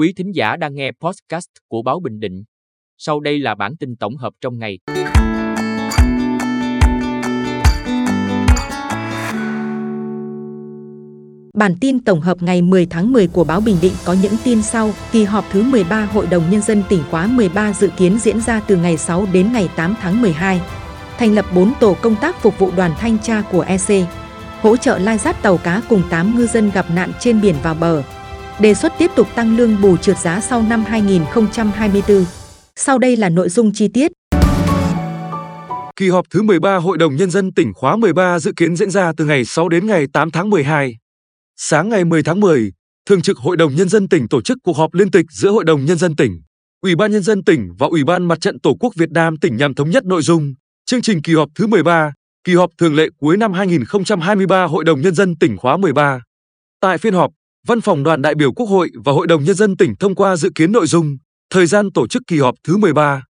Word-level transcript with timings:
Quý 0.00 0.12
thính 0.16 0.34
giả 0.34 0.56
đang 0.56 0.74
nghe 0.74 0.92
podcast 1.00 1.46
của 1.68 1.82
Báo 1.82 2.00
Bình 2.00 2.20
Định. 2.20 2.44
Sau 2.98 3.20
đây 3.20 3.38
là 3.38 3.54
bản 3.54 3.76
tin 3.76 3.96
tổng 3.96 4.16
hợp 4.16 4.32
trong 4.40 4.58
ngày. 4.58 4.78
Bản 11.54 11.74
tin 11.80 12.04
tổng 12.04 12.20
hợp 12.20 12.42
ngày 12.42 12.62
10 12.62 12.86
tháng 12.86 13.12
10 13.12 13.26
của 13.26 13.44
Báo 13.44 13.60
Bình 13.60 13.76
Định 13.82 13.92
có 14.04 14.16
những 14.22 14.32
tin 14.44 14.62
sau. 14.62 14.90
Kỳ 15.12 15.24
họp 15.24 15.44
thứ 15.50 15.62
13 15.62 16.04
Hội 16.04 16.26
đồng 16.26 16.50
Nhân 16.50 16.62
dân 16.62 16.82
tỉnh 16.88 17.02
khóa 17.10 17.26
13 17.26 17.72
dự 17.72 17.88
kiến 17.96 18.18
diễn 18.18 18.40
ra 18.40 18.60
từ 18.66 18.76
ngày 18.76 18.96
6 18.96 19.26
đến 19.32 19.52
ngày 19.52 19.68
8 19.76 19.94
tháng 20.00 20.22
12. 20.22 20.60
Thành 21.18 21.34
lập 21.34 21.44
4 21.54 21.72
tổ 21.80 21.96
công 22.02 22.16
tác 22.20 22.42
phục 22.42 22.58
vụ 22.58 22.70
đoàn 22.76 22.92
thanh 22.98 23.18
tra 23.18 23.42
của 23.52 23.60
EC. 23.60 24.08
Hỗ 24.60 24.76
trợ 24.76 24.98
lai 24.98 25.18
dắt 25.18 25.42
tàu 25.42 25.56
cá 25.56 25.82
cùng 25.88 26.02
8 26.10 26.36
ngư 26.36 26.46
dân 26.46 26.70
gặp 26.70 26.86
nạn 26.94 27.12
trên 27.20 27.40
biển 27.40 27.54
vào 27.62 27.74
bờ. 27.74 28.02
Đề 28.60 28.74
xuất 28.74 28.92
tiếp 28.98 29.10
tục 29.16 29.28
tăng 29.34 29.56
lương 29.56 29.80
bù 29.80 29.96
trượt 29.96 30.18
giá 30.18 30.40
sau 30.40 30.62
năm 30.62 30.84
2024. 30.86 32.24
Sau 32.76 32.98
đây 32.98 33.16
là 33.16 33.28
nội 33.28 33.48
dung 33.48 33.72
chi 33.72 33.88
tiết. 33.88 34.12
Kỳ 35.96 36.08
họp 36.08 36.26
thứ 36.30 36.42
13 36.42 36.76
Hội 36.76 36.98
đồng 36.98 37.16
Nhân 37.16 37.30
dân 37.30 37.52
tỉnh 37.54 37.72
khóa 37.74 37.96
13 37.96 38.38
dự 38.38 38.52
kiến 38.56 38.76
diễn 38.76 38.90
ra 38.90 39.12
từ 39.16 39.24
ngày 39.24 39.44
6 39.44 39.68
đến 39.68 39.86
ngày 39.86 40.06
8 40.12 40.30
tháng 40.30 40.50
12. 40.50 40.96
Sáng 41.56 41.88
ngày 41.88 42.04
10 42.04 42.22
tháng 42.22 42.40
10, 42.40 42.72
Thường 43.08 43.22
trực 43.22 43.38
Hội 43.38 43.56
đồng 43.56 43.74
Nhân 43.74 43.88
dân 43.88 44.08
tỉnh 44.08 44.28
tổ 44.28 44.42
chức 44.42 44.58
cuộc 44.64 44.76
họp 44.76 44.94
liên 44.94 45.10
tịch 45.10 45.26
giữa 45.30 45.50
Hội 45.50 45.64
đồng 45.64 45.84
Nhân 45.84 45.98
dân 45.98 46.16
tỉnh, 46.16 46.42
Ủy 46.82 46.96
ban 46.96 47.12
Nhân 47.12 47.22
dân 47.22 47.44
tỉnh 47.44 47.68
và 47.78 47.86
Ủy 47.86 48.04
ban 48.04 48.28
Mặt 48.28 48.40
trận 48.40 48.60
Tổ 48.60 48.76
quốc 48.80 48.94
Việt 48.96 49.10
Nam 49.10 49.36
tỉnh 49.36 49.56
nhằm 49.56 49.74
thống 49.74 49.90
nhất 49.90 50.04
nội 50.04 50.22
dung, 50.22 50.54
chương 50.86 51.02
trình 51.02 51.22
kỳ 51.22 51.34
họp 51.34 51.48
thứ 51.54 51.66
13, 51.66 52.12
kỳ 52.44 52.54
họp 52.54 52.70
thường 52.78 52.94
lệ 52.94 53.08
cuối 53.18 53.36
năm 53.36 53.52
2023 53.52 54.64
Hội 54.64 54.84
đồng 54.84 55.00
Nhân 55.00 55.14
dân 55.14 55.36
tỉnh 55.36 55.56
khóa 55.56 55.76
13. 55.76 56.20
Tại 56.80 56.98
phiên 56.98 57.14
họp, 57.14 57.30
Văn 57.66 57.80
phòng 57.80 58.02
đoàn 58.02 58.22
đại 58.22 58.34
biểu 58.34 58.52
Quốc 58.52 58.66
hội 58.66 58.90
và 59.04 59.12
Hội 59.12 59.26
đồng 59.26 59.44
Nhân 59.44 59.56
dân 59.56 59.76
tỉnh 59.76 59.94
thông 60.00 60.14
qua 60.14 60.36
dự 60.36 60.50
kiến 60.54 60.72
nội 60.72 60.86
dung, 60.86 61.16
thời 61.50 61.66
gian 61.66 61.92
tổ 61.92 62.06
chức 62.08 62.22
kỳ 62.26 62.38
họp 62.38 62.54
thứ 62.64 62.76
13. 62.76 63.24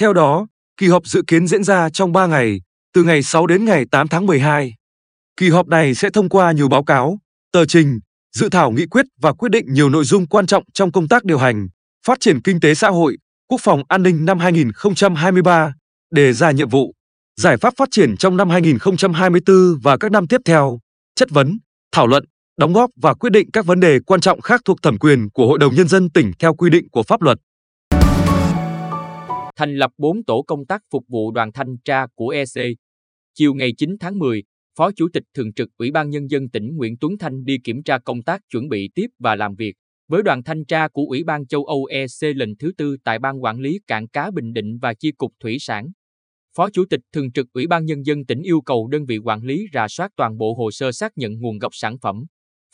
Theo 0.00 0.12
đó, 0.12 0.46
kỳ 0.76 0.88
họp 0.88 1.06
dự 1.06 1.22
kiến 1.26 1.46
diễn 1.46 1.64
ra 1.64 1.90
trong 1.90 2.12
3 2.12 2.26
ngày, 2.26 2.60
từ 2.94 3.04
ngày 3.04 3.22
6 3.22 3.46
đến 3.46 3.64
ngày 3.64 3.84
8 3.90 4.08
tháng 4.08 4.26
12. 4.26 4.74
Kỳ 5.36 5.50
họp 5.50 5.66
này 5.68 5.94
sẽ 5.94 6.10
thông 6.10 6.28
qua 6.28 6.52
nhiều 6.52 6.68
báo 6.68 6.84
cáo, 6.84 7.18
tờ 7.52 7.64
trình, 7.64 8.00
dự 8.36 8.48
thảo 8.48 8.70
nghị 8.70 8.86
quyết 8.86 9.06
và 9.20 9.32
quyết 9.32 9.48
định 9.48 9.72
nhiều 9.72 9.90
nội 9.90 10.04
dung 10.04 10.26
quan 10.26 10.46
trọng 10.46 10.64
trong 10.74 10.92
công 10.92 11.08
tác 11.08 11.24
điều 11.24 11.38
hành, 11.38 11.68
phát 12.06 12.20
triển 12.20 12.42
kinh 12.42 12.60
tế 12.60 12.74
xã 12.74 12.88
hội, 12.88 13.16
quốc 13.48 13.60
phòng 13.64 13.82
an 13.88 14.02
ninh 14.02 14.24
năm 14.24 14.38
2023, 14.38 15.74
đề 16.10 16.32
ra 16.32 16.50
nhiệm 16.50 16.68
vụ, 16.68 16.92
giải 17.40 17.56
pháp 17.56 17.74
phát 17.76 17.88
triển 17.90 18.16
trong 18.16 18.36
năm 18.36 18.50
2024 18.50 19.56
và 19.82 19.96
các 19.96 20.12
năm 20.12 20.26
tiếp 20.26 20.40
theo, 20.44 20.78
chất 21.14 21.30
vấn, 21.30 21.58
thảo 21.92 22.06
luận, 22.06 22.24
đóng 22.56 22.72
góp 22.72 22.90
và 22.96 23.14
quyết 23.14 23.30
định 23.30 23.50
các 23.52 23.66
vấn 23.66 23.80
đề 23.80 23.98
quan 24.06 24.20
trọng 24.20 24.40
khác 24.40 24.60
thuộc 24.64 24.82
thẩm 24.82 24.98
quyền 24.98 25.30
của 25.30 25.46
Hội 25.46 25.58
đồng 25.58 25.74
Nhân 25.74 25.88
dân 25.88 26.10
tỉnh 26.10 26.32
theo 26.38 26.54
quy 26.54 26.70
định 26.70 26.88
của 26.88 27.02
pháp 27.02 27.22
luật. 27.22 27.38
Thành 29.56 29.76
lập 29.76 29.90
4 29.98 30.24
tổ 30.24 30.42
công 30.42 30.66
tác 30.66 30.82
phục 30.90 31.04
vụ 31.08 31.30
đoàn 31.30 31.52
thanh 31.52 31.76
tra 31.84 32.06
của 32.14 32.28
EC. 32.28 32.76
Chiều 33.34 33.54
ngày 33.54 33.72
9 33.78 33.90
tháng 34.00 34.18
10, 34.18 34.42
Phó 34.78 34.90
Chủ 34.92 35.08
tịch 35.12 35.22
Thường 35.34 35.52
trực 35.52 35.68
Ủy 35.78 35.90
ban 35.90 36.10
Nhân 36.10 36.30
dân 36.30 36.48
tỉnh 36.48 36.76
Nguyễn 36.76 36.96
Tuấn 37.00 37.18
Thanh 37.18 37.44
đi 37.44 37.58
kiểm 37.64 37.82
tra 37.82 37.98
công 37.98 38.22
tác 38.22 38.40
chuẩn 38.50 38.68
bị 38.68 38.90
tiếp 38.94 39.06
và 39.18 39.36
làm 39.36 39.54
việc 39.54 39.74
với 40.08 40.22
đoàn 40.22 40.42
thanh 40.42 40.64
tra 40.64 40.88
của 40.88 41.02
Ủy 41.08 41.24
ban 41.24 41.46
châu 41.46 41.64
Âu 41.64 41.84
EC 41.84 42.36
lần 42.36 42.54
thứ 42.58 42.72
tư 42.76 42.96
tại 43.04 43.18
Ban 43.18 43.42
Quản 43.42 43.58
lý 43.58 43.80
Cảng 43.86 44.08
Cá 44.08 44.30
Bình 44.30 44.52
Định 44.52 44.78
và 44.82 44.94
Chi 44.94 45.12
cục 45.12 45.32
Thủy 45.40 45.56
sản. 45.60 45.86
Phó 46.56 46.70
Chủ 46.70 46.84
tịch 46.90 47.00
Thường 47.12 47.32
trực 47.32 47.46
Ủy 47.52 47.66
ban 47.66 47.84
Nhân 47.84 48.02
dân 48.06 48.24
tỉnh 48.26 48.42
yêu 48.42 48.60
cầu 48.60 48.88
đơn 48.88 49.04
vị 49.04 49.18
quản 49.18 49.42
lý 49.42 49.66
rà 49.72 49.88
soát 49.88 50.10
toàn 50.16 50.38
bộ 50.38 50.54
hồ 50.54 50.70
sơ 50.70 50.92
xác 50.92 51.12
nhận 51.16 51.40
nguồn 51.40 51.58
gốc 51.58 51.74
sản 51.74 51.98
phẩm, 51.98 52.24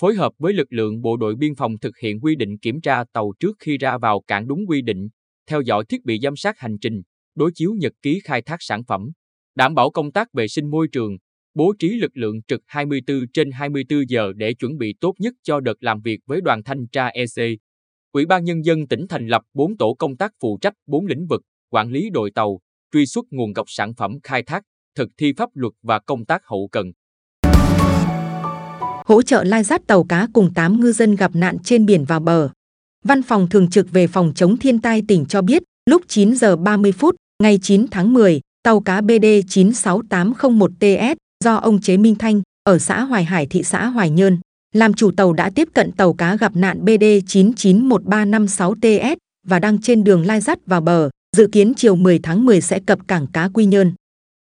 phối 0.00 0.14
hợp 0.14 0.32
với 0.38 0.52
lực 0.52 0.72
lượng 0.72 1.00
bộ 1.00 1.16
đội 1.16 1.34
biên 1.36 1.54
phòng 1.54 1.78
thực 1.78 1.98
hiện 1.98 2.20
quy 2.20 2.36
định 2.36 2.58
kiểm 2.58 2.80
tra 2.80 3.04
tàu 3.12 3.32
trước 3.40 3.56
khi 3.58 3.78
ra 3.78 3.98
vào 3.98 4.22
cảng 4.26 4.46
đúng 4.46 4.60
quy 4.68 4.82
định, 4.82 5.08
theo 5.46 5.60
dõi 5.60 5.84
thiết 5.88 6.04
bị 6.04 6.18
giám 6.22 6.36
sát 6.36 6.58
hành 6.58 6.78
trình, 6.80 7.02
đối 7.34 7.50
chiếu 7.54 7.74
nhật 7.74 7.92
ký 8.02 8.20
khai 8.24 8.42
thác 8.42 8.56
sản 8.60 8.84
phẩm, 8.84 9.10
đảm 9.54 9.74
bảo 9.74 9.90
công 9.90 10.12
tác 10.12 10.32
vệ 10.32 10.48
sinh 10.48 10.70
môi 10.70 10.88
trường, 10.88 11.16
bố 11.54 11.74
trí 11.78 11.88
lực 11.88 12.16
lượng 12.16 12.42
trực 12.48 12.60
24 12.66 13.20
trên 13.32 13.50
24 13.50 14.00
giờ 14.08 14.32
để 14.36 14.54
chuẩn 14.54 14.78
bị 14.78 14.94
tốt 15.00 15.14
nhất 15.18 15.34
cho 15.42 15.60
đợt 15.60 15.76
làm 15.80 16.00
việc 16.00 16.20
với 16.26 16.40
đoàn 16.40 16.62
thanh 16.62 16.86
tra 16.92 17.06
EC. 17.06 17.58
Ủy 18.12 18.26
ban 18.26 18.44
Nhân 18.44 18.64
dân 18.64 18.86
tỉnh 18.86 19.06
thành 19.08 19.26
lập 19.26 19.42
4 19.54 19.76
tổ 19.76 19.94
công 19.94 20.16
tác 20.16 20.32
phụ 20.40 20.58
trách 20.60 20.74
4 20.86 21.06
lĩnh 21.06 21.26
vực, 21.26 21.42
quản 21.70 21.90
lý 21.90 22.10
đội 22.10 22.30
tàu, 22.30 22.60
truy 22.92 23.06
xuất 23.06 23.24
nguồn 23.30 23.52
gốc 23.52 23.66
sản 23.68 23.94
phẩm 23.94 24.18
khai 24.22 24.42
thác, 24.42 24.62
thực 24.94 25.08
thi 25.16 25.32
pháp 25.36 25.50
luật 25.54 25.72
và 25.82 25.98
công 25.98 26.24
tác 26.24 26.42
hậu 26.44 26.68
cần. 26.72 26.92
Hỗ 29.08 29.22
trợ 29.22 29.44
lai 29.44 29.64
dắt 29.64 29.82
tàu 29.86 30.04
cá 30.04 30.28
cùng 30.32 30.54
8 30.54 30.80
ngư 30.80 30.92
dân 30.92 31.16
gặp 31.16 31.30
nạn 31.34 31.56
trên 31.64 31.86
biển 31.86 32.04
vào 32.04 32.20
bờ. 32.20 32.48
Văn 33.04 33.22
phòng 33.22 33.48
Thường 33.48 33.70
trực 33.70 33.90
về 33.90 34.06
phòng 34.06 34.32
chống 34.34 34.56
thiên 34.56 34.80
tai 34.80 35.02
tỉnh 35.08 35.26
cho 35.26 35.42
biết, 35.42 35.62
lúc 35.90 36.02
9 36.08 36.36
giờ 36.36 36.56
30 36.56 36.92
phút, 36.92 37.14
ngày 37.42 37.58
9 37.62 37.86
tháng 37.90 38.12
10, 38.12 38.40
tàu 38.62 38.80
cá 38.80 39.00
BD 39.00 39.24
96801TS 39.48 41.16
do 41.44 41.56
ông 41.56 41.80
Chế 41.80 41.96
Minh 41.96 42.14
Thanh 42.14 42.42
ở 42.64 42.78
xã 42.78 43.00
Hoài 43.00 43.24
Hải 43.24 43.46
thị 43.46 43.62
xã 43.62 43.86
Hoài 43.86 44.10
Nhơn 44.10 44.38
làm 44.74 44.94
chủ 44.94 45.10
tàu 45.10 45.32
đã 45.32 45.50
tiếp 45.50 45.68
cận 45.74 45.92
tàu 45.92 46.12
cá 46.12 46.36
gặp 46.36 46.56
nạn 46.56 46.84
BD 46.84 47.04
991356TS 47.26 49.16
và 49.46 49.58
đang 49.58 49.80
trên 49.80 50.04
đường 50.04 50.26
lai 50.26 50.40
dắt 50.40 50.58
vào 50.66 50.80
bờ, 50.80 51.10
dự 51.36 51.48
kiến 51.52 51.72
chiều 51.76 51.96
10 51.96 52.18
tháng 52.18 52.44
10 52.44 52.60
sẽ 52.60 52.80
cập 52.86 53.08
cảng 53.08 53.26
cá 53.26 53.48
Quy 53.54 53.66
Nhơn. 53.66 53.92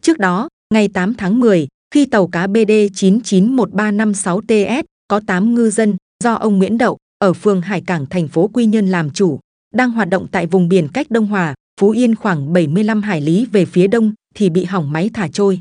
Trước 0.01 0.17
đó, 0.17 0.49
ngày 0.73 0.87
8 0.87 1.13
tháng 1.13 1.39
10, 1.39 1.67
khi 1.91 2.05
tàu 2.05 2.27
cá 2.27 2.47
BD 2.47 2.71
991356TS 2.93 4.83
có 5.07 5.21
8 5.27 5.55
ngư 5.55 5.69
dân 5.69 5.95
do 6.23 6.33
ông 6.33 6.57
Nguyễn 6.57 6.77
Đậu 6.77 6.97
ở 7.17 7.33
phường 7.33 7.61
Hải 7.61 7.81
Cảng 7.81 8.05
thành 8.05 8.27
phố 8.27 8.49
Quy 8.53 8.65
Nhơn 8.65 8.87
làm 8.87 9.09
chủ, 9.09 9.39
đang 9.73 9.91
hoạt 9.91 10.09
động 10.09 10.27
tại 10.31 10.47
vùng 10.47 10.67
biển 10.69 10.87
cách 10.93 11.11
Đông 11.11 11.25
Hòa, 11.25 11.55
Phú 11.81 11.89
Yên 11.89 12.15
khoảng 12.15 12.53
75 12.53 13.01
hải 13.01 13.21
lý 13.21 13.45
về 13.45 13.65
phía 13.65 13.87
đông 13.87 14.13
thì 14.35 14.49
bị 14.49 14.63
hỏng 14.63 14.91
máy 14.91 15.09
thả 15.13 15.27
trôi. 15.27 15.59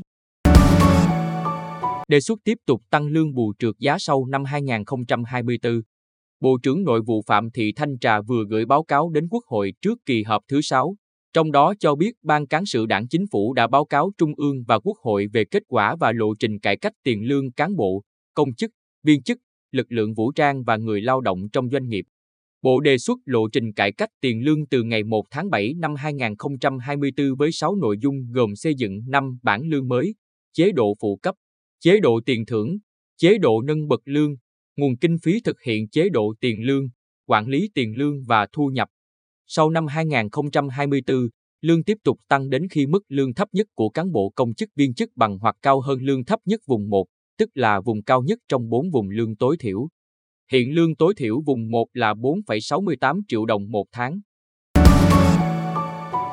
Đề 2.07 2.19
xuất 2.19 2.39
tiếp 2.43 2.57
tục 2.65 2.81
tăng 2.89 3.07
lương 3.07 3.33
bù 3.33 3.53
trượt 3.59 3.75
giá 3.79 3.97
sau 3.99 4.25
năm 4.25 4.45
2024. 4.45 5.81
Bộ 6.39 6.57
trưởng 6.63 6.83
Nội 6.83 7.01
vụ 7.01 7.23
Phạm 7.27 7.51
Thị 7.51 7.73
Thanh 7.75 7.99
Trà 7.99 8.21
vừa 8.21 8.43
gửi 8.49 8.65
báo 8.65 8.83
cáo 8.83 9.09
đến 9.09 9.27
Quốc 9.31 9.43
hội 9.47 9.73
trước 9.81 9.99
kỳ 10.05 10.23
họp 10.23 10.43
thứ 10.47 10.61
6, 10.61 10.95
trong 11.33 11.51
đó 11.51 11.73
cho 11.79 11.95
biết 11.95 12.11
Ban 12.23 12.47
Cán 12.47 12.65
sự 12.65 12.85
Đảng 12.85 13.07
Chính 13.07 13.25
phủ 13.31 13.53
đã 13.53 13.67
báo 13.67 13.85
cáo 13.85 14.11
Trung 14.17 14.33
ương 14.37 14.63
và 14.67 14.79
Quốc 14.79 14.97
hội 14.97 15.27
về 15.33 15.45
kết 15.45 15.63
quả 15.67 15.95
và 15.99 16.11
lộ 16.11 16.33
trình 16.39 16.59
cải 16.59 16.77
cách 16.77 16.93
tiền 17.03 17.27
lương 17.27 17.51
cán 17.51 17.75
bộ, 17.75 18.03
công 18.33 18.53
chức, 18.53 18.71
viên 19.03 19.23
chức, 19.23 19.37
lực 19.71 19.91
lượng 19.91 20.13
vũ 20.13 20.31
trang 20.31 20.63
và 20.63 20.77
người 20.77 21.01
lao 21.01 21.21
động 21.21 21.49
trong 21.53 21.69
doanh 21.69 21.87
nghiệp. 21.87 22.05
Bộ 22.61 22.79
đề 22.79 22.97
xuất 22.97 23.19
lộ 23.25 23.47
trình 23.47 23.73
cải 23.73 23.91
cách 23.91 24.09
tiền 24.21 24.43
lương 24.43 24.67
từ 24.67 24.83
ngày 24.83 25.03
1 25.03 25.25
tháng 25.31 25.49
7 25.49 25.73
năm 25.77 25.95
2024 25.95 27.35
với 27.37 27.51
6 27.51 27.75
nội 27.75 27.97
dung 28.01 28.31
gồm 28.31 28.55
xây 28.55 28.75
dựng 28.75 29.01
5 29.07 29.37
bản 29.43 29.61
lương 29.63 29.87
mới, 29.87 30.15
chế 30.53 30.71
độ 30.71 30.95
phụ 31.01 31.19
cấp, 31.21 31.35
chế 31.79 31.99
độ 31.99 32.19
tiền 32.25 32.45
thưởng, 32.45 32.77
chế 33.17 33.37
độ 33.37 33.61
nâng 33.61 33.87
bậc 33.87 34.01
lương, 34.05 34.35
nguồn 34.77 34.97
kinh 34.97 35.17
phí 35.23 35.39
thực 35.43 35.61
hiện 35.61 35.89
chế 35.89 36.09
độ 36.09 36.33
tiền 36.39 36.63
lương, 36.63 36.87
quản 37.25 37.47
lý 37.47 37.69
tiền 37.73 37.97
lương 37.97 38.23
và 38.23 38.47
thu 38.53 38.67
nhập. 38.73 38.89
Sau 39.53 39.69
năm 39.69 39.87
2024, 39.87 41.17
lương 41.61 41.83
tiếp 41.83 41.97
tục 42.03 42.17
tăng 42.27 42.49
đến 42.49 42.67
khi 42.69 42.85
mức 42.85 42.99
lương 43.07 43.33
thấp 43.33 43.47
nhất 43.51 43.67
của 43.75 43.89
cán 43.89 44.11
bộ 44.11 44.31
công 44.35 44.53
chức 44.53 44.69
viên 44.75 44.93
chức 44.93 45.09
bằng 45.15 45.37
hoặc 45.37 45.55
cao 45.61 45.81
hơn 45.81 45.99
lương 46.01 46.25
thấp 46.25 46.39
nhất 46.45 46.59
vùng 46.67 46.89
1, 46.89 47.05
tức 47.37 47.49
là 47.53 47.81
vùng 47.81 48.03
cao 48.03 48.21
nhất 48.21 48.39
trong 48.49 48.69
4 48.69 48.89
vùng 48.91 49.09
lương 49.09 49.35
tối 49.35 49.57
thiểu. 49.59 49.87
Hiện 50.51 50.73
lương 50.73 50.95
tối 50.95 51.13
thiểu 51.17 51.41
vùng 51.45 51.71
1 51.71 51.85
là 51.93 52.13
4,68 52.13 53.21
triệu 53.27 53.45
đồng 53.45 53.71
một 53.71 53.85
tháng. 53.91 54.19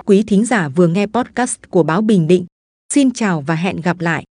Quý 0.06 0.25
thính 0.27 0.45
giả 0.45 0.69
vừa 0.69 0.87
nghe 0.87 1.06
podcast 1.06 1.61
của 1.71 1.83
Báo 1.83 2.03
Bình 2.03 2.27
Định. 2.27 2.47
Xin 2.95 3.11
chào 3.11 3.41
và 3.41 3.55
hẹn 3.55 3.81
gặp 3.81 4.00
lại. 4.00 4.25